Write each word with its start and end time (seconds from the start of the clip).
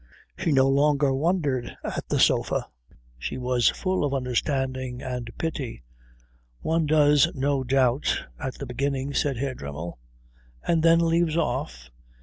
She 0.35 0.51
no 0.51 0.67
longer 0.67 1.13
wondered 1.13 1.77
at 1.83 2.07
the 2.09 2.19
sofa. 2.19 2.65
She 3.19 3.37
was 3.37 3.69
full 3.69 4.03
of 4.03 4.15
understanding 4.15 5.03
and 5.03 5.29
pity. 5.37 5.83
"One 6.61 6.87
does, 6.87 7.27
no 7.35 7.63
doubt, 7.63 8.23
at 8.39 8.55
the 8.55 8.65
beginning," 8.65 9.13
said 9.13 9.37
Herr 9.37 9.53
Dremmel. 9.53 9.99
"And 10.63 10.81
then 10.81 10.97
leaves 11.01 11.37
off? 11.37 11.91